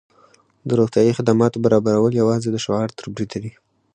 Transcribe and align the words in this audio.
د 0.67 0.69
روغتیايي 0.79 1.15
خدمتونو 1.17 1.63
برابرول 1.65 2.13
یوازې 2.21 2.49
د 2.51 2.57
شعار 2.65 2.89
تر 2.97 3.05
بریده 3.13 3.37
دي. 3.43 3.51